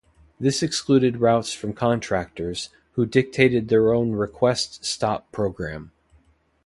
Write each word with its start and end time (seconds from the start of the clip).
This 0.39 0.63
excluded 0.63 1.17
routes 1.17 1.53
from 1.53 1.73
contractors, 1.73 2.69
who 2.93 3.05
dictated 3.05 3.67
their 3.67 3.93
own 3.93 4.13
Request 4.13 4.83
Stop 4.83 5.31
program. 5.31 5.91